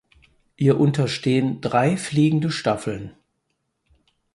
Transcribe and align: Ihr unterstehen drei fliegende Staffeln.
Ihr 0.57 0.79
unterstehen 0.79 1.61
drei 1.61 1.95
fliegende 1.95 2.49
Staffeln. 2.49 3.13